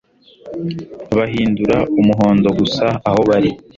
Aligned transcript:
Bahindura 1.17 1.77
umuhondo 1.99 2.49
gusa 2.59 2.85
aho 3.09 3.19
bari 3.29 3.51